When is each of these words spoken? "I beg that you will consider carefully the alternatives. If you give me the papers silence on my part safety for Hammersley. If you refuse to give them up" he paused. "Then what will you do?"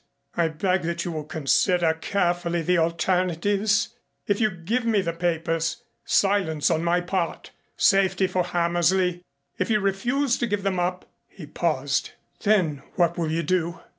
"I 0.35 0.47
beg 0.47 0.81
that 0.81 1.05
you 1.05 1.11
will 1.11 1.25
consider 1.25 1.93
carefully 1.93 2.63
the 2.63 2.79
alternatives. 2.79 3.89
If 4.25 4.41
you 4.41 4.49
give 4.49 4.83
me 4.83 5.01
the 5.01 5.13
papers 5.13 5.83
silence 6.05 6.71
on 6.71 6.83
my 6.83 7.01
part 7.01 7.51
safety 7.77 8.25
for 8.25 8.43
Hammersley. 8.45 9.21
If 9.59 9.69
you 9.69 9.79
refuse 9.79 10.39
to 10.39 10.47
give 10.47 10.63
them 10.63 10.79
up" 10.79 11.07
he 11.27 11.45
paused. 11.45 12.13
"Then 12.39 12.81
what 12.95 13.15
will 13.15 13.29
you 13.31 13.43
do?" 13.43 13.79